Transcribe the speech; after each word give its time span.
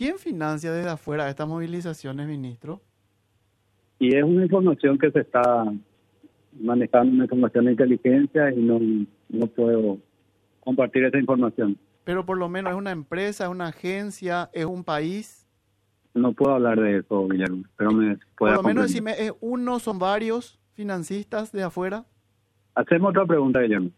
¿Quién 0.00 0.18
financia 0.18 0.72
desde 0.72 0.88
afuera 0.88 1.28
estas 1.28 1.46
movilizaciones, 1.46 2.26
ministro? 2.26 2.80
Y 3.98 4.16
es 4.16 4.24
una 4.24 4.44
información 4.44 4.96
que 4.96 5.10
se 5.10 5.20
está 5.20 5.70
manejando, 6.58 7.12
una 7.12 7.24
información 7.24 7.66
de 7.66 7.72
inteligencia 7.72 8.50
y 8.50 8.62
no, 8.62 8.80
no 9.28 9.46
puedo 9.48 9.98
compartir 10.60 11.04
esa 11.04 11.18
información. 11.18 11.76
Pero 12.04 12.24
por 12.24 12.38
lo 12.38 12.48
menos 12.48 12.72
es 12.72 12.78
una 12.78 12.92
empresa, 12.92 13.44
es 13.44 13.50
una 13.50 13.66
agencia, 13.66 14.48
es 14.54 14.64
un 14.64 14.84
país. 14.84 15.46
No 16.14 16.32
puedo 16.32 16.54
hablar 16.54 16.80
de 16.80 17.00
eso, 17.00 17.28
Guillermo, 17.28 17.64
pero 17.76 17.90
me 17.90 18.16
Por 18.38 18.52
lo 18.52 18.62
menos 18.62 18.84
decime, 18.84 19.10
¿es 19.18 19.34
uno, 19.42 19.80
son 19.80 19.98
varios 19.98 20.58
financistas 20.72 21.52
de 21.52 21.62
afuera? 21.62 22.06
Hacemos 22.74 23.10
otra 23.10 23.26
pregunta, 23.26 23.60
Guillermo. 23.60 23.90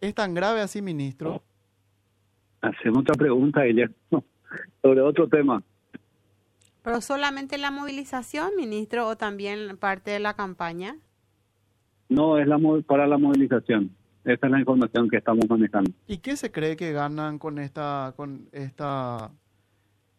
¿Es 0.00 0.14
tan 0.14 0.32
grave 0.32 0.60
así, 0.60 0.80
ministro? 0.80 1.42
Hacemos 2.60 2.98
otra 2.98 3.14
pregunta, 3.14 3.64
Guillermo, 3.64 4.22
sobre 4.82 5.00
otro 5.00 5.28
tema. 5.28 5.62
¿Pero 6.82 7.00
solamente 7.00 7.58
la 7.58 7.70
movilización, 7.70 8.50
ministro, 8.56 9.08
o 9.08 9.16
también 9.16 9.76
parte 9.76 10.12
de 10.12 10.20
la 10.20 10.34
campaña? 10.34 10.96
No, 12.08 12.38
es 12.38 12.46
la 12.46 12.58
para 12.86 13.06
la 13.06 13.18
movilización. 13.18 13.90
Esa 14.24 14.46
es 14.46 14.52
la 14.52 14.60
información 14.60 15.08
que 15.08 15.16
estamos 15.16 15.44
manejando. 15.48 15.90
¿Y 16.06 16.18
qué 16.18 16.36
se 16.36 16.50
cree 16.50 16.76
que 16.76 16.92
ganan 16.92 17.38
con 17.38 17.58
esta, 17.58 18.12
con 18.16 18.48
esta, 18.52 19.30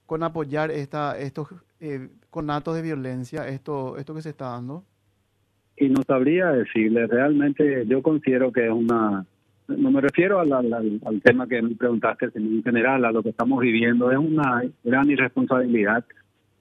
con 0.06 0.24
apoyar 0.24 0.72
esta, 0.72 1.18
estos 1.18 1.50
eh, 1.80 2.10
conatos 2.30 2.76
de 2.76 2.82
violencia, 2.82 3.48
esto, 3.48 3.98
esto 3.98 4.14
que 4.14 4.22
se 4.22 4.30
está 4.30 4.52
dando? 4.52 4.84
Y 5.76 5.90
no 5.90 6.02
sabría 6.04 6.48
decirle. 6.48 7.08
Realmente 7.08 7.86
yo 7.86 8.02
considero 8.02 8.52
que 8.52 8.66
es 8.66 8.72
una 8.72 9.26
no 9.68 9.92
me 9.92 10.02
refiero 10.02 10.40
al, 10.40 10.52
al, 10.54 11.22
tema 11.24 11.48
que 11.48 11.62
me 11.62 11.76
preguntaste, 11.76 12.32
sino 12.32 12.50
en 12.50 12.64
general 12.64 13.04
a 13.06 13.12
lo 13.12 13.22
que 13.22 13.30
estamos 13.30 13.60
viviendo. 13.60 14.12
Es 14.12 14.18
una 14.18 14.64
gran 14.84 15.10
irresponsabilidad 15.10 16.06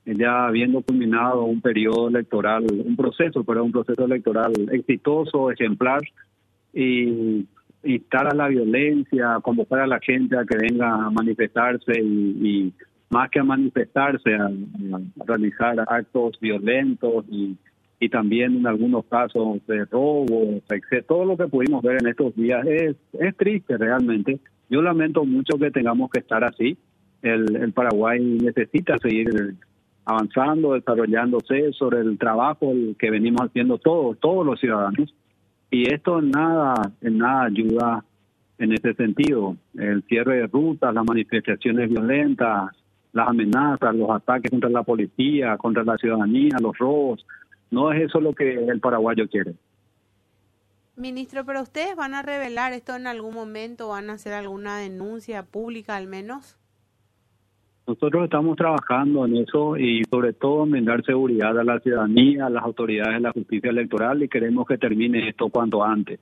ya 0.05 0.47
habiendo 0.47 0.83
culminado 0.83 1.45
un 1.45 1.61
periodo 1.61 2.09
electoral, 2.09 2.65
un 2.71 2.97
proceso, 2.97 3.43
pero 3.43 3.65
un 3.65 3.73
proceso 3.73 4.05
electoral 4.05 4.53
exitoso, 4.71 5.51
ejemplar, 5.51 6.01
y 6.73 7.47
instar 7.83 8.29
a 8.29 8.35
la 8.35 8.49
violencia, 8.49 9.39
convocar 9.43 9.81
a 9.81 9.87
la 9.87 9.99
gente 10.01 10.37
a 10.37 10.45
que 10.45 10.57
venga 10.57 10.95
a 10.95 11.11
manifestarse 11.11 12.01
y, 12.01 12.73
más 13.09 13.31
que 13.31 13.41
a 13.41 13.45
manifestarse, 13.45 14.35
a, 14.35 14.51
realizar 15.27 15.81
actos 15.89 16.39
violentos 16.41 17.25
y, 17.31 17.57
y 17.99 18.09
también 18.09 18.57
en 18.57 18.67
algunos 18.67 19.05
casos 19.07 19.59
de 19.67 19.85
robo, 19.87 20.61
etc. 20.69 21.05
Todo 21.07 21.25
lo 21.25 21.37
que 21.37 21.49
pudimos 21.49 21.83
ver 21.83 21.99
en 22.01 22.09
estos 22.09 22.35
días 22.37 22.67
es, 22.67 22.97
es 23.13 23.37
triste 23.37 23.77
realmente. 23.79 24.39
Yo 24.69 24.83
lamento 24.83 25.25
mucho 25.25 25.57
que 25.59 25.71
tengamos 25.71 26.11
que 26.11 26.21
estar 26.21 26.45
así. 26.45 26.77
El, 27.23 27.57
el 27.57 27.73
Paraguay 27.73 28.21
necesita 28.21 28.99
seguir 28.99 29.57
avanzando, 30.05 30.75
desarrollándose 30.75 31.73
sobre 31.73 32.01
el 32.01 32.19
trabajo 32.19 32.73
que 32.99 33.11
venimos 33.11 33.43
haciendo 33.43 33.79
todos, 33.79 34.19
todos 34.21 34.47
los 34.47 34.61
ciudadanos. 34.61 35.15
Y 35.71 35.93
esto 35.93 36.21
en 36.21 36.31
nada, 36.31 36.93
en 37.01 37.19
nada 37.19 37.45
ayuda 37.45 38.05
en 38.59 38.73
ese 38.73 38.95
sentido. 38.95 39.57
El 39.77 40.03
cierre 40.05 40.37
de 40.37 40.47
rutas, 40.47 40.95
las 40.95 41.05
manifestaciones 41.05 41.91
violentas, 41.91 42.71
las 43.13 43.29
amenazas, 43.29 43.95
los 43.95 44.11
ataques 44.11 44.51
contra 44.51 44.71
la 44.71 44.83
policía, 44.83 45.57
contra 45.57 45.83
la 45.83 45.97
ciudadanía, 45.97 46.57
los 46.61 46.77
robos. 46.79 47.27
No 47.71 47.93
es 47.93 48.03
eso 48.03 48.21
lo 48.21 48.33
que 48.33 48.55
el 48.55 48.81
paraguayo 48.81 49.29
quiere. 49.29 49.55
Ministro, 50.97 51.45
pero 51.45 51.61
ustedes 51.61 51.95
van 51.95 52.15
a 52.15 52.23
revelar 52.23 52.73
esto 52.73 52.97
en 52.97 53.07
algún 53.07 53.35
momento, 53.35 53.89
van 53.89 54.09
a 54.09 54.15
hacer 54.15 54.33
alguna 54.33 54.79
denuncia 54.79 55.43
pública 55.43 55.95
al 55.97 56.07
menos. 56.07 56.57
Nosotros 57.87 58.25
estamos 58.25 58.57
trabajando 58.57 59.27
en 59.27 59.37
eso 59.37 59.77
y 59.77 60.03
sobre 60.11 60.33
todo 60.33 60.67
en 60.75 60.85
dar 60.85 61.05
seguridad 61.05 61.57
a 61.57 61.63
la 61.63 61.79
ciudadanía, 61.79 62.47
a 62.47 62.51
las 62.51 62.65
autoridades 62.65 63.15
de 63.15 63.21
la 63.21 63.31
justicia 63.31 63.71
electoral 63.71 64.25
y 64.25 64.29
queremos 64.29 64.67
que 64.67 64.77
termine 64.77 65.29
esto 65.29 65.51
cuanto 65.51 65.85
antes, 65.85 66.19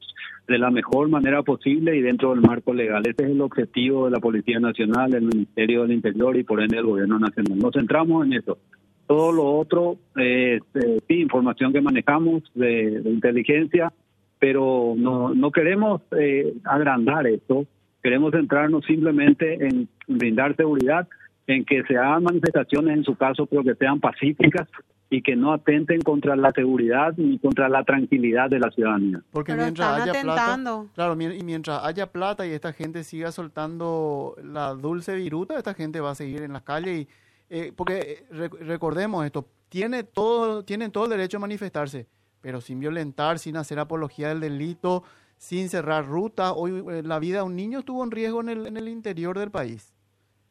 de 0.46 0.58
la 0.58 0.70
mejor 0.70 1.08
manera 1.08 1.42
posible 1.42 1.96
y 1.96 2.02
dentro 2.02 2.32
del 2.32 2.42
marco 2.42 2.74
legal. 2.74 3.02
Ese 3.06 3.24
es 3.24 3.30
el 3.30 3.40
objetivo 3.40 4.04
de 4.04 4.10
la 4.10 4.20
Policía 4.20 4.60
Nacional, 4.60 5.12
del 5.12 5.22
Ministerio 5.22 5.82
del 5.82 5.92
Interior 5.92 6.36
y 6.36 6.44
por 6.44 6.60
ende 6.60 6.76
del 6.76 6.86
Gobierno 6.86 7.18
Nacional. 7.18 7.58
Nos 7.58 7.72
centramos 7.72 8.26
en 8.26 8.34
eso. 8.34 8.58
Todo 9.06 9.32
lo 9.32 9.58
otro, 9.58 9.98
eh, 10.16 10.60
sí, 11.06 11.20
información 11.20 11.72
que 11.72 11.80
manejamos 11.80 12.42
de, 12.54 13.02
inteligencia, 13.04 13.92
pero 14.38 14.94
no, 14.96 15.34
no 15.34 15.50
queremos 15.50 16.02
eh, 16.18 16.54
agrandar 16.64 17.26
esto, 17.26 17.66
queremos 18.02 18.32
centrarnos 18.32 18.84
simplemente 18.84 19.54
en 19.66 19.88
brindar 20.06 20.56
seguridad 20.56 21.06
en 21.46 21.64
que 21.64 21.82
se 21.84 21.96
hagan 21.96 22.24
manifestaciones, 22.24 22.96
en 22.96 23.04
su 23.04 23.14
caso, 23.16 23.46
pero 23.46 23.62
que 23.62 23.74
sean 23.74 24.00
pacíficas 24.00 24.68
y 25.10 25.22
que 25.22 25.36
no 25.36 25.52
atenten 25.52 26.00
contra 26.00 26.34
la 26.34 26.50
seguridad 26.52 27.14
ni 27.16 27.38
contra 27.38 27.68
la 27.68 27.84
tranquilidad 27.84 28.50
de 28.50 28.58
la 28.58 28.70
ciudadanía. 28.70 29.20
Porque 29.30 29.54
mientras 29.54 30.00
haya 30.00 30.22
plata, 30.22 30.58
claro, 30.94 31.12
y 31.20 31.44
mientras 31.44 31.84
haya 31.84 32.06
plata 32.06 32.46
y 32.46 32.50
esta 32.50 32.72
gente 32.72 33.04
siga 33.04 33.30
soltando 33.30 34.34
la 34.42 34.74
dulce 34.74 35.14
viruta, 35.14 35.56
esta 35.56 35.74
gente 35.74 36.00
va 36.00 36.10
a 36.10 36.14
seguir 36.14 36.42
en 36.42 36.52
las 36.52 36.62
calles 36.62 37.02
y 37.02 37.08
eh, 37.54 37.72
porque 37.74 38.24
eh, 38.32 38.48
recordemos 38.62 39.24
esto, 39.24 39.46
tiene 39.68 40.02
todo, 40.02 40.64
tienen 40.64 40.90
todo 40.90 41.04
el 41.04 41.10
derecho 41.10 41.36
a 41.36 41.40
manifestarse, 41.40 42.08
pero 42.40 42.60
sin 42.60 42.80
violentar, 42.80 43.38
sin 43.38 43.56
hacer 43.56 43.78
apología 43.78 44.28
del 44.30 44.40
delito, 44.40 45.04
sin 45.36 45.68
cerrar 45.68 46.04
rutas. 46.04 46.52
Hoy 46.56 46.82
eh, 46.90 47.02
la 47.04 47.20
vida 47.20 47.38
de 47.38 47.42
un 47.44 47.54
niño 47.54 47.78
estuvo 47.78 48.02
en 48.02 48.10
riesgo 48.10 48.40
en 48.40 48.48
el, 48.48 48.66
en 48.66 48.76
el 48.76 48.88
interior 48.88 49.38
del 49.38 49.52
país. 49.52 49.94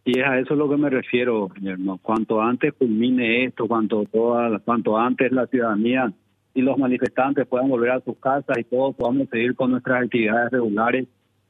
Y 0.05 0.17
es 0.17 0.25
a 0.25 0.39
eso 0.39 0.55
lo 0.55 0.69
que 0.69 0.77
me 0.77 0.89
refiero, 0.89 1.49
Guillermo. 1.49 1.99
Cuanto 2.01 2.41
antes 2.41 2.71
culmine 2.71 3.43
esto, 3.43 3.67
cuanto, 3.67 4.05
toda, 4.05 4.57
cuanto 4.59 4.97
antes 4.97 5.29
la 5.33 5.45
ciudadanía 5.47 6.13
y 6.53 6.61
los 6.61 6.77
manifestantes 6.77 7.45
puedan 7.47 7.67
volver 7.67 7.91
a 7.91 7.99
sus 7.99 8.15
casas 8.17 8.57
y 8.57 8.63
todos 8.63 8.95
podamos 8.95 9.27
seguir 9.27 9.55
con 9.55 9.71
nuestras 9.71 10.03
actividades 10.03 10.51
regulares, 10.51 11.05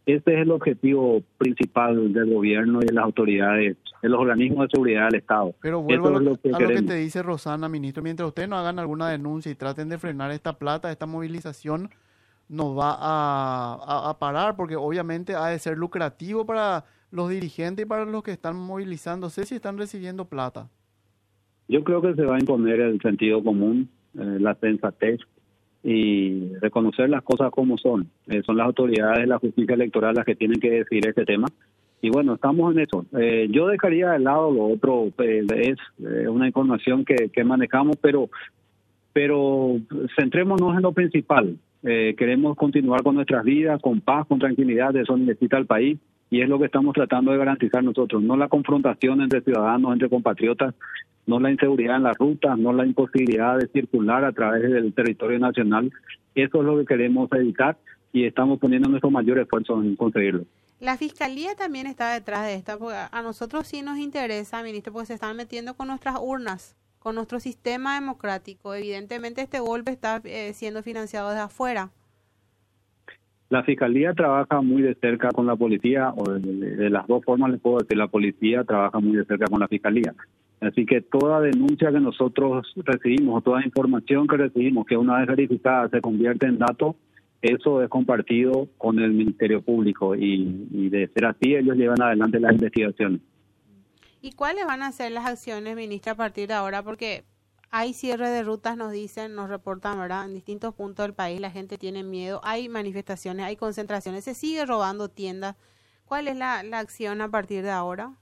ese 0.08 0.34
es 0.34 0.42
el 0.42 0.50
objetivo 0.50 1.22
principal 1.38 2.12
del 2.12 2.34
gobierno 2.34 2.80
y 2.82 2.88
de 2.88 2.94
las 2.94 3.06
autoridades, 3.06 3.78
de 4.04 4.10
los 4.10 4.20
organismos 4.20 4.68
de 4.68 4.72
seguridad 4.72 5.06
del 5.06 5.22
Estado. 5.22 5.56
Pero 5.62 5.82
vuelvo 5.82 6.10
a, 6.10 6.20
lo, 6.20 6.36
que, 6.36 6.52
te 6.52 6.96
dice 6.96 7.24
Rosana, 7.24 7.70
ministro, 7.70 8.04
mientras 8.04 8.28
ustedes 8.28 8.50
no 8.50 8.58
hagan 8.58 8.78
alguna 8.78 9.10
denuncia 9.10 9.50
y 9.50 9.56
traten 9.56 9.88
de 9.88 9.98
frenar 9.98 10.30
esta 10.32 10.60
plata, 10.60 10.92
esta 10.92 11.06
movilización, 11.06 11.90
no 12.50 12.76
va 12.76 12.98
a, 13.00 14.10
a 14.10 14.20
parar 14.20 14.58
porque 14.58 14.76
obviamente 14.76 15.36
ha 15.36 15.48
de 15.48 15.58
ser 15.58 15.78
lucrativo 15.78 16.46
para 16.46 16.84
los 17.12 17.30
dirigentes 17.30 17.86
y 17.86 17.88
para 17.88 18.04
los 18.04 18.24
que 18.24 18.32
están 18.32 18.58
movilizándose 18.58 19.46
si 19.46 19.56
están 19.56 19.78
recibiendo 19.78 20.26
plata? 20.26 20.68
Yo 21.70 21.84
creo 21.86 22.02
que 22.02 22.14
se 22.14 22.26
va 22.26 22.36
a 22.36 22.40
imponer 22.40 22.82
el 22.82 23.00
sentido 23.00 23.42
común, 23.42 23.88
eh, 24.16 24.38
la 24.40 24.56
sensatez 24.56 25.22
y 25.82 26.54
reconocer 26.56 27.10
las 27.10 27.24
cosas 27.24 27.52
como 27.52 27.78
son. 27.78 28.10
Eh, 28.28 28.42
son 28.46 28.58
las 28.58 28.66
autoridades 28.66 29.20
de 29.20 29.28
la 29.28 29.40
justicia 29.40 29.76
electoral 29.76 30.16
las 30.16 30.26
que 30.26 30.36
tienen 30.36 30.60
que 30.60 30.72
decidir 30.72 31.08
este 31.08 31.24
tema. 31.24 31.48
Y 32.04 32.10
bueno, 32.10 32.36
estamos 32.36 32.76
en 32.76 32.82
eso. 32.82 33.06
Eh, 33.18 33.48
yo 33.50 33.68
dejaría 33.68 34.12
de 34.12 34.20
lado 34.20 34.52
lo 34.52 34.68
otro, 34.68 35.08
es 35.18 35.78
una 36.28 36.48
información 36.48 37.06
que, 37.06 37.44
manejamos, 37.44 37.96
pero 38.02 38.30
pero 39.14 39.78
centrémonos 40.20 40.76
en 40.76 40.82
lo 40.82 40.92
principal. 40.92 41.58
queremos 41.82 42.58
continuar 42.58 43.04
con 43.04 43.16
nuestras 43.16 43.46
vidas, 43.46 43.82
con 43.82 44.02
paz, 44.02 44.28
con 44.28 44.38
tranquilidad, 44.38 44.96
eso 44.98 45.16
necesita 45.16 45.58
el 45.58 45.66
país 45.66 45.98
y 46.30 46.42
es 46.42 46.50
lo 46.50 46.60
que 46.60 46.66
estamos 46.66 46.94
tratando 46.94 47.32
de 47.32 47.38
garantizar 47.38 47.84
nosotros, 47.84 48.22
no 48.22 48.36
la 48.36 48.50
confrontación 48.50 49.22
entre 49.22 49.42
ciudadanos, 49.42 49.94
entre 49.94 50.10
compatriotas, 50.10 50.74
no 51.26 51.40
la 51.40 51.52
inseguridad 51.52 51.98
en 51.98 52.04
las 52.04 52.18
rutas, 52.18 52.58
no 52.58 52.74
la 52.74 52.86
imposibilidad 52.86 53.58
de 53.58 53.68
circular 53.68 54.26
a 54.26 54.34
través 54.34 54.64
del 54.64 54.94
territorio 54.94 55.40
nacional. 55.40 55.90
Eso 56.36 56.60
es 56.60 56.66
lo 56.66 56.78
que 56.80 56.86
queremos 56.86 57.32
evitar 57.32 57.78
y 58.12 58.26
estamos 58.26 58.60
poniendo 58.60 58.90
nuestro 58.90 59.10
mayor 59.10 59.40
esfuerzo 59.40 59.82
en 59.82 59.96
conseguirlo. 59.96 60.44
La 60.84 60.98
fiscalía 60.98 61.56
también 61.56 61.88
está 61.88 62.12
detrás 62.12 62.46
de 62.46 62.56
esta, 62.56 62.78
porque 62.78 62.98
a 63.10 63.22
nosotros 63.22 63.66
sí 63.66 63.82
nos 63.82 63.98
interesa, 64.00 64.62
ministro, 64.64 64.92
porque 64.92 65.06
se 65.06 65.14
están 65.14 65.38
metiendo 65.38 65.76
con 65.76 65.88
nuestras 65.88 66.18
urnas, 66.22 66.76
con 67.00 67.16
nuestro 67.16 67.40
sistema 67.40 67.98
democrático. 67.98 68.76
Evidentemente 68.76 69.40
este 69.40 69.62
golpe 69.62 69.92
está 69.92 70.20
eh, 70.26 70.52
siendo 70.54 70.84
financiado 70.84 71.30
desde 71.30 71.44
afuera. 71.44 71.90
La 73.48 73.64
fiscalía 73.64 74.14
trabaja 74.14 74.60
muy 74.60 74.82
de 74.82 74.96
cerca 74.96 75.30
con 75.30 75.48
la 75.48 75.56
policía, 75.56 76.14
o 76.18 76.30
de, 76.30 76.90
las 76.90 77.08
dos 77.08 77.24
formas 77.24 77.52
les 77.52 77.62
puedo 77.62 77.78
decir, 77.78 77.98
la 77.98 78.10
policía 78.10 78.66
trabaja 78.66 79.00
muy 79.00 79.16
de 79.16 79.24
cerca 79.24 79.46
con 79.46 79.62
la 79.62 79.70
fiscalía. 79.70 80.14
Así 80.60 80.86
que 80.86 81.00
toda 81.00 81.40
denuncia 81.40 81.94
que 81.94 82.02
nosotros 82.02 82.74
recibimos, 82.84 83.42
toda 83.46 83.64
información 83.64 84.28
que 84.28 84.36
recibimos, 84.36 84.86
que 84.86 84.98
una 84.98 85.20
vez 85.20 85.28
verificada 85.28 85.88
se 85.88 86.02
convierte 86.02 86.46
en 86.46 86.60
datos, 86.60 86.98
eso 87.44 87.84
es 87.84 87.90
compartido 87.90 88.70
con 88.78 89.00
el 89.00 89.12
Ministerio 89.12 89.62
Público 89.62 90.16
y, 90.16 90.68
y 90.72 90.90
de 90.90 91.08
ser 91.10 91.26
así 91.26 91.54
ellos 91.56 91.76
llevan 91.76 92.02
adelante 92.02 92.40
las 92.40 92.54
investigaciones. 92.54 93.22
¿Y 94.22 94.32
cuáles 94.32 94.66
van 94.66 94.82
a 94.82 94.92
ser 94.94 95.12
las 95.12 95.26
acciones, 95.26 95.76
ministra, 95.76 96.14
a 96.14 96.16
partir 96.16 96.48
de 96.48 96.54
ahora? 96.54 96.82
Porque 96.82 97.26
hay 97.76 97.94
cierre 97.94 98.30
de 98.30 98.44
rutas, 98.44 98.78
nos 98.78 98.94
dicen, 98.94 99.36
nos 99.36 99.50
reportan, 99.50 100.00
¿verdad? 100.00 100.26
En 100.26 100.34
distintos 100.34 100.74
puntos 100.74 101.06
del 101.06 101.14
país 101.14 101.42
la 101.42 101.52
gente 101.52 101.78
tiene 101.78 102.04
miedo, 102.04 102.40
hay 102.44 102.70
manifestaciones, 102.70 103.46
hay 103.46 103.58
concentraciones, 103.58 104.24
se 104.24 104.34
sigue 104.34 104.66
robando 104.66 105.10
tiendas. 105.10 105.58
¿Cuál 106.06 106.30
es 106.30 106.38
la, 106.38 106.60
acción 106.60 107.20
a 107.20 107.30
partir 107.30 107.64
de 107.64 107.72
ahora? 107.72 108.14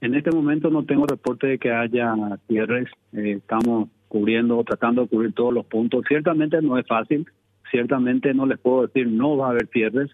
En 0.00 0.14
este 0.14 0.30
momento 0.30 0.70
no 0.70 0.86
tengo 0.86 1.04
reporte 1.04 1.48
de 1.48 1.58
que 1.58 1.70
haya 1.70 2.14
cierres. 2.46 2.88
Eh, 3.12 3.38
estamos 3.38 3.88
cubriendo, 4.08 4.62
tratando 4.64 5.02
de 5.02 5.08
cubrir 5.08 5.34
todos 5.34 5.52
los 5.52 5.66
puntos. 5.66 6.04
Ciertamente 6.08 6.62
no 6.62 6.78
es 6.78 6.86
fácil. 6.86 7.26
Ciertamente 7.74 8.32
no 8.34 8.46
les 8.46 8.60
puedo 8.60 8.86
decir 8.86 9.08
no 9.08 9.36
va 9.36 9.48
a 9.48 9.50
haber 9.50 9.66
cierres 9.66 10.08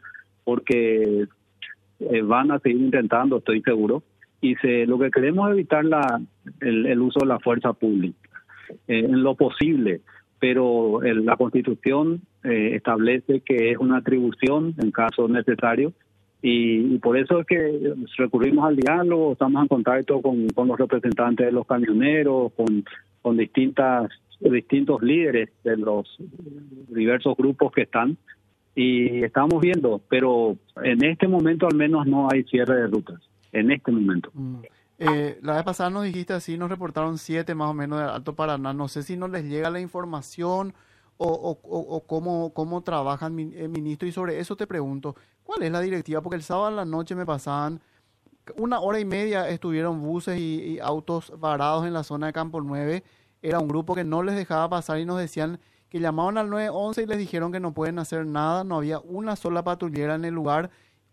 porque 0.44 1.26
eh, 1.98 2.22
van 2.22 2.50
a 2.52 2.58
seguir 2.58 2.80
intentando, 2.80 3.36
estoy 3.36 3.60
seguro. 3.60 4.02
Y 4.40 4.54
se, 4.56 4.86
lo 4.86 4.98
que 4.98 5.10
queremos 5.10 5.50
es 5.50 5.52
evitar 5.52 5.84
la, 5.84 6.22
el, 6.60 6.98
uso 7.02 7.20
de 7.20 7.26
la 7.26 7.38
fuerza 7.38 7.74
pública 7.74 8.30
eh, 8.88 9.00
en 9.00 9.22
lo 9.22 9.34
posible 9.34 10.00
pero 10.38 11.02
la 11.02 11.36
Constitución 11.36 12.22
establece 12.42 13.42
que 13.42 13.72
es 13.72 13.76
una 13.76 13.98
atribución 13.98 14.74
en 14.78 14.90
caso 14.90 15.28
necesario 15.28 15.92
y, 16.42 16.98
por 16.98 17.18
eso 17.18 17.40
es 17.40 17.46
que 17.46 17.94
recurrimos 18.16 18.64
al 18.64 18.76
diálogo, 18.76 19.32
estamos 19.32 19.62
en 19.62 19.68
contacto 19.68 20.22
con, 20.22 20.48
con 20.48 20.68
los 20.68 20.78
representantes 20.78 21.46
de 21.46 21.52
los 21.52 21.66
camioneros, 21.66 22.52
con, 22.54 22.84
con 23.20 23.36
distintas 23.36 24.10
distintos 24.40 25.02
líderes 25.02 25.50
de 25.64 25.76
los 25.76 26.16
diversos 26.88 27.37
grupos 27.37 27.72
que 27.72 27.82
están 27.82 28.16
y 28.75 29.22
estamos 29.22 29.60
viendo, 29.60 30.00
pero 30.08 30.56
en 30.82 31.04
este 31.04 31.28
momento 31.28 31.66
al 31.66 31.75
menos 31.75 32.06
no 32.06 32.28
hay 32.31 32.44
cierre 32.44 32.76
de 32.76 32.87
rutas, 32.87 33.20
en 33.52 33.70
este 33.70 33.92
momento. 33.92 34.31
Mm. 34.32 34.56
Eh, 34.98 35.38
la 35.42 35.54
vez 35.54 35.64
pasada 35.64 35.90
nos 35.90 36.04
dijiste 36.04 36.32
así, 36.32 36.58
nos 36.58 36.70
reportaron 36.70 37.19
siete 37.19 37.54
más 37.54 37.70
o 37.70 37.75
menos 37.75 37.98
de 37.98 38.04
Alto 38.04 38.34
Paraná, 38.34 38.72
no 38.72 38.88
sé 38.88 39.02
si 39.02 39.16
no 39.16 39.28
les 39.28 39.44
llega 39.44 39.70
la 39.70 39.81
información 39.81 40.75
o, 41.16 41.58
o, 41.62 42.00
cómo, 42.06 42.54
cómo 42.54 42.82
trabajan, 42.82 43.38
el 43.38 43.52
eh, 43.54 43.69
ministro, 43.69 44.08
y 44.08 44.12
sobre 44.12 44.38
eso 44.38 44.56
te 44.56 44.66
pregunto, 44.66 45.16
¿cuál 45.43 45.62
es 45.62 45.70
la 45.70 45.81
directiva? 45.81 46.22
Porque 46.22 46.36
el 46.36 46.43
sábado 46.43 46.70
en 46.70 46.76
la 46.76 46.84
noche 46.86 47.14
me 47.14 47.26
pasaban 47.26 47.81
una 48.56 48.81
hora 48.81 49.00
y 49.00 49.04
media 49.04 49.48
estuvieron 49.48 50.00
buses 50.00 50.38
y, 50.38 50.78
autos 50.81 51.32
varados 51.38 51.86
en 51.86 51.93
la 51.93 52.02
zona 52.02 52.28
de 52.28 52.32
Campo 52.32 52.60
9. 52.60 53.02
Era 53.42 53.58
un 53.58 53.69
grupo 53.69 53.94
que 53.94 54.04
no 54.04 54.22
les 54.22 54.37
dejaba 54.37 54.69
pasar 54.69 54.98
y 54.98 55.04
nos 55.04 55.19
decían 55.19 55.58
que 55.88 56.00
llamaban 56.00 56.38
al 56.38 56.50
911 56.50 57.02
y 57.02 57.06
les 57.06 57.19
dijeron 57.19 57.52
que 57.52 57.60
no 57.60 57.72
pueden 57.72 57.98
hacer 57.98 58.26
nada. 58.26 58.64
No 58.64 58.76
había 58.76 59.00
una 59.00 59.37
sola 59.37 59.64
patrullera 59.64 60.14
en 60.14 60.25
el 60.25 60.34
lugar. 60.34 60.70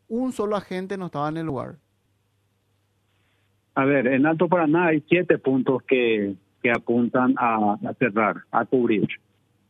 Un 0.07 0.31
solo 0.31 0.55
agente 0.55 0.97
no 0.97 1.07
estaba 1.07 1.29
en 1.29 1.37
el 1.37 1.45
lugar. 1.45 1.75
A 3.75 3.85
ver, 3.85 4.07
en 4.07 4.25
Alto 4.25 4.47
Paraná 4.47 4.87
hay 4.87 5.03
siete 5.07 5.37
puntos 5.37 5.83
que, 5.83 6.35
que 6.61 6.71
apuntan 6.71 7.35
a 7.37 7.77
cerrar, 7.99 8.43
a 8.51 8.65
cubrir 8.65 9.07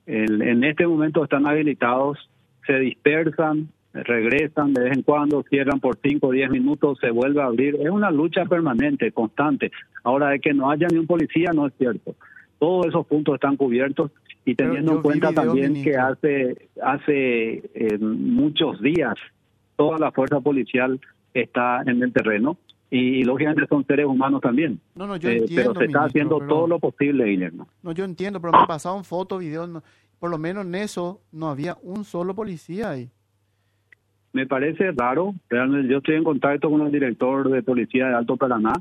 en 0.07 0.63
este 0.63 0.87
momento 0.87 1.23
están 1.23 1.45
habilitados, 1.45 2.17
se 2.65 2.79
dispersan, 2.79 3.69
regresan 3.93 4.73
de 4.73 4.83
vez 4.83 4.97
en 4.97 5.03
cuando, 5.03 5.43
cierran 5.49 5.79
por 5.79 5.97
5 6.01 6.27
o 6.27 6.31
10 6.31 6.49
minutos, 6.49 6.97
se 6.99 7.11
vuelve 7.11 7.41
a 7.41 7.45
abrir. 7.45 7.75
Es 7.75 7.89
una 7.89 8.09
lucha 8.09 8.45
permanente, 8.45 9.11
constante. 9.11 9.71
Ahora, 10.03 10.29
de 10.29 10.39
que 10.39 10.53
no 10.53 10.71
haya 10.71 10.87
ni 10.87 10.97
un 10.97 11.07
policía, 11.07 11.51
no 11.53 11.67
es 11.67 11.73
cierto. 11.77 12.15
Todos 12.59 12.87
esos 12.87 13.05
puntos 13.05 13.35
están 13.35 13.55
cubiertos 13.55 14.11
y 14.45 14.55
teniendo 14.55 14.93
en 14.93 15.01
cuenta 15.01 15.33
también 15.33 15.83
que 15.83 15.95
hace, 15.97 16.69
hace 16.81 17.69
eh, 17.73 17.97
muchos 17.99 18.81
días 18.81 19.15
toda 19.75 19.99
la 19.99 20.11
fuerza 20.11 20.39
policial 20.39 20.99
está 21.33 21.81
en 21.85 22.01
el 22.01 22.13
terreno 22.13 22.57
y, 22.89 23.23
lógicamente 23.25 23.67
son 23.67 23.85
seres 23.85 24.05
humanos 24.05 24.41
también. 24.41 24.79
No, 24.95 25.05
no, 25.05 25.17
yo 25.17 25.29
eh, 25.29 25.39
entiendo, 25.39 25.73
pero 25.73 25.79
se 25.79 25.85
está 25.87 26.05
haciendo 26.05 26.39
todo 26.39 26.67
lo 26.67 26.79
posible, 26.79 27.25
Guillermo. 27.25 27.67
No, 27.83 27.91
yo 27.91 28.05
entiendo, 28.05 28.39
pero 28.39 28.53
me 28.57 28.65
pasaron 28.65 29.03
fotos, 29.03 29.41
videos, 29.41 29.83
por 30.19 30.29
lo 30.29 30.37
menos 30.37 30.65
en 30.65 30.75
eso 30.75 31.19
no 31.31 31.49
había 31.49 31.77
un 31.83 32.05
solo 32.05 32.33
policía 32.33 32.91
ahí. 32.91 33.09
Me 34.31 34.45
parece 34.45 34.91
raro, 34.91 35.33
realmente 35.49 35.91
yo 35.91 35.97
estoy 35.97 36.15
en 36.15 36.23
contacto 36.23 36.69
con 36.69 36.81
el 36.81 36.91
director 36.91 37.49
de 37.49 37.61
policía 37.63 38.07
de 38.07 38.15
Alto 38.15 38.37
Paraná 38.37 38.73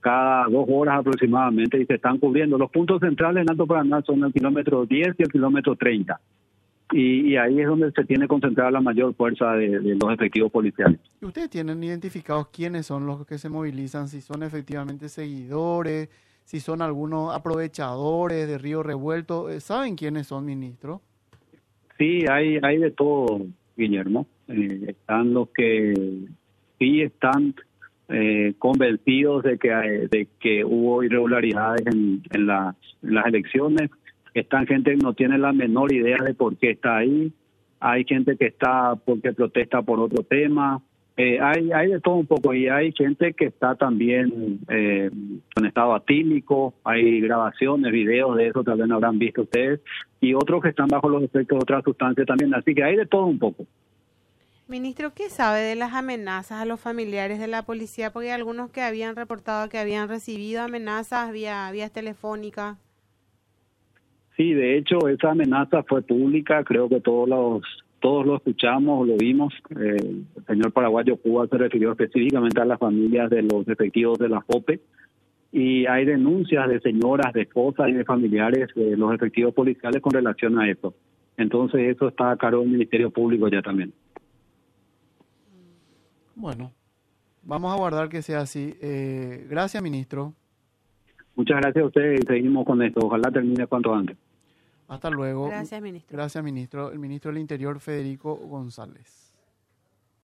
cada 0.00 0.46
dos 0.46 0.66
horas 0.68 0.98
aproximadamente 0.98 1.80
y 1.80 1.86
se 1.86 1.94
están 1.94 2.18
cubriendo. 2.18 2.58
Los 2.58 2.70
puntos 2.70 3.00
centrales 3.00 3.42
en 3.42 3.50
Alto 3.50 3.66
Paraná 3.66 4.02
son 4.02 4.24
el 4.24 4.32
kilómetro 4.32 4.86
10 4.86 5.16
y 5.18 5.22
el 5.22 5.28
kilómetro 5.30 5.76
30 5.76 6.18
y, 6.92 7.36
ahí 7.36 7.60
es 7.60 7.66
donde 7.66 7.92
se 7.92 8.04
tiene 8.04 8.26
concentrada 8.26 8.70
la 8.70 8.80
mayor 8.80 9.14
fuerza 9.14 9.52
de, 9.52 9.68
los 9.68 10.12
efectivos 10.12 10.50
policiales. 10.50 10.98
¿Y 11.20 11.26
ustedes 11.26 11.50
tienen 11.50 11.82
identificados 11.82 12.48
quiénes 12.48 12.86
son 12.86 13.06
los 13.06 13.26
que 13.26 13.38
se 13.38 13.48
movilizan? 13.48 14.08
Si 14.08 14.20
son 14.20 14.42
efectivamente 14.42 15.08
seguidores, 15.08 16.08
si 16.44 16.58
son 16.60 16.82
algunos 16.82 17.34
aprovechadores 17.34 18.48
de 18.48 18.58
Río 18.58 18.82
Revuelto. 18.82 19.50
Eh, 19.50 19.60
¿Saben 19.60 19.94
quiénes 19.94 20.26
son, 20.26 20.44
ministro? 20.44 21.00
Sí, 21.96 22.24
hay, 22.28 22.58
hay 22.62 22.78
de 22.78 22.90
todo, 22.90 23.46
Guillermo. 23.76 24.26
Eh, 24.48 24.86
están 24.88 25.32
los 25.32 25.48
que 25.50 25.94
sí 26.78 27.02
están 27.02 27.54
eh, 28.10 28.54
convencidos 28.58 29.42
de 29.44 29.58
que, 29.58 29.68
de 29.68 30.28
que 30.38 30.64
hubo 30.64 31.02
irregularidades 31.02 31.86
en, 31.86 32.22
en 32.32 32.46
las 32.46 33.26
elecciones 33.26 33.90
están 34.34 34.66
gente 34.66 34.96
no 34.96 35.14
tiene 35.14 35.38
la 35.38 35.52
menor 35.52 35.92
idea 35.92 36.18
de 36.24 36.34
por 36.34 36.56
qué 36.56 36.70
está 36.70 36.98
ahí. 36.98 37.32
Hay 37.80 38.04
gente 38.04 38.36
que 38.36 38.46
está 38.46 38.94
porque 38.96 39.32
protesta 39.32 39.82
por 39.82 40.00
otro 40.00 40.22
tema. 40.22 40.82
Eh, 41.16 41.38
hay, 41.40 41.70
hay 41.72 41.88
de 41.90 42.00
todo 42.00 42.14
un 42.16 42.26
poco 42.26 42.54
y 42.54 42.68
hay 42.68 42.92
gente 42.92 43.34
que 43.34 43.46
está 43.46 43.74
también 43.74 44.60
eh, 44.68 45.10
en 45.56 45.66
estado 45.66 45.94
atímico, 45.94 46.74
hay 46.84 47.20
grabaciones, 47.20 47.92
videos 47.92 48.36
de 48.36 48.48
eso, 48.48 48.64
también 48.64 48.92
habrán 48.92 49.18
visto 49.18 49.42
ustedes, 49.42 49.80
y 50.20 50.32
otros 50.32 50.62
que 50.62 50.70
están 50.70 50.86
bajo 50.86 51.10
los 51.10 51.22
efectos 51.22 51.58
de 51.58 51.62
otras 51.62 51.84
sustancias 51.84 52.26
también, 52.26 52.54
así 52.54 52.74
que 52.74 52.84
hay 52.84 52.96
de 52.96 53.04
todo 53.04 53.26
un 53.26 53.38
poco. 53.38 53.66
Ministro, 54.70 55.12
¿qué 55.12 55.28
sabe 55.30 55.58
de 55.58 55.74
las 55.74 55.94
amenazas 55.94 56.62
a 56.62 56.64
los 56.64 56.78
familiares 56.78 57.40
de 57.40 57.48
la 57.48 57.62
policía? 57.62 58.12
Porque 58.12 58.28
hay 58.28 58.34
algunos 58.34 58.70
que 58.70 58.82
habían 58.82 59.16
reportado 59.16 59.68
que 59.68 59.78
habían 59.78 60.08
recibido 60.08 60.62
amenazas 60.62 61.32
vía, 61.32 61.68
vía 61.72 61.88
telefónica. 61.88 62.78
Sí, 64.36 64.54
de 64.54 64.78
hecho, 64.78 65.08
esa 65.08 65.32
amenaza 65.32 65.82
fue 65.82 66.02
pública, 66.02 66.62
creo 66.62 66.88
que 66.88 67.00
todos 67.00 67.28
los 67.28 67.62
todos 67.98 68.24
lo 68.24 68.36
escuchamos, 68.36 69.08
lo 69.08 69.16
vimos. 69.16 69.52
Eh, 69.70 69.96
el 70.36 70.46
señor 70.46 70.72
paraguayo 70.72 71.16
Cuba 71.16 71.48
se 71.48 71.58
refirió 71.58 71.90
específicamente 71.90 72.60
a 72.60 72.64
las 72.64 72.78
familias 72.78 73.28
de 73.28 73.42
los 73.42 73.66
efectivos 73.66 74.20
de 74.20 74.28
la 74.28 74.40
FOPE 74.40 74.80
y 75.50 75.84
hay 75.86 76.04
denuncias 76.04 76.68
de 76.68 76.78
señoras, 76.78 77.32
de 77.32 77.42
esposas 77.42 77.88
y 77.88 77.92
de 77.92 78.04
familiares 78.04 78.68
de 78.76 78.96
los 78.96 79.12
efectivos 79.12 79.52
policiales 79.52 80.00
con 80.00 80.12
relación 80.12 80.60
a 80.60 80.70
eso. 80.70 80.94
Entonces 81.36 81.94
eso 81.94 82.06
está 82.06 82.30
a 82.30 82.36
cargo 82.36 82.60
del 82.60 82.70
Ministerio 82.70 83.10
Público 83.10 83.48
ya 83.48 83.62
también. 83.62 83.92
Bueno, 86.40 86.72
vamos 87.42 87.70
a 87.70 87.76
guardar 87.76 88.08
que 88.08 88.22
sea 88.22 88.40
así. 88.40 88.74
Eh, 88.80 89.46
gracias, 89.50 89.82
ministro. 89.82 90.32
Muchas 91.36 91.58
gracias 91.60 91.84
a 91.84 91.86
ustedes 91.86 92.20
y 92.22 92.26
seguimos 92.26 92.64
con 92.64 92.82
esto. 92.82 93.00
Ojalá 93.04 93.30
termine 93.30 93.66
cuanto 93.66 93.94
antes. 93.94 94.16
Hasta 94.88 95.10
luego. 95.10 95.48
Gracias, 95.48 95.82
ministro. 95.82 96.16
Gracias, 96.16 96.42
ministro. 96.42 96.92
El 96.92 96.98
ministro 96.98 97.30
del 97.30 97.42
Interior, 97.42 97.78
Federico 97.78 98.34
González. 98.36 99.29